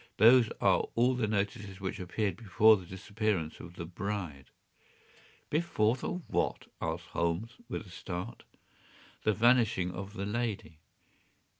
[0.17, 4.49] Those are all the notices which appeared before the disappearance of the bride.”
[5.51, 8.41] “Before the what?” asked Holmes, with a start.
[9.21, 10.79] “The vanishing of the lady.